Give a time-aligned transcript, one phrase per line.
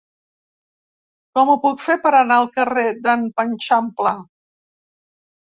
[1.37, 4.17] Com ho puc fer per anar al carrer d'en Panxampla?